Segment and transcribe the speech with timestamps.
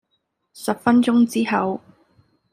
[0.55, 1.79] 十分鐘之後